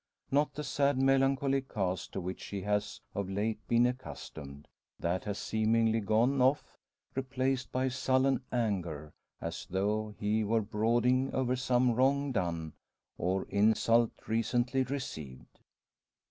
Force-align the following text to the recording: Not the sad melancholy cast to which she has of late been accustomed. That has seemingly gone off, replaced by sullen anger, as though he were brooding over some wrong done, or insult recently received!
Not 0.31 0.55
the 0.55 0.63
sad 0.63 0.97
melancholy 0.97 1.61
cast 1.61 2.13
to 2.13 2.21
which 2.21 2.41
she 2.41 2.63
has 2.63 2.99
of 3.13 3.29
late 3.29 3.59
been 3.67 3.85
accustomed. 3.85 4.67
That 4.99 5.25
has 5.25 5.37
seemingly 5.37 5.99
gone 5.99 6.41
off, 6.41 6.75
replaced 7.13 7.71
by 7.71 7.89
sullen 7.89 8.41
anger, 8.51 9.13
as 9.39 9.67
though 9.69 10.15
he 10.17 10.43
were 10.43 10.61
brooding 10.61 11.31
over 11.35 11.55
some 11.55 11.91
wrong 11.91 12.31
done, 12.31 12.73
or 13.19 13.43
insult 13.49 14.09
recently 14.27 14.81
received! 14.81 15.59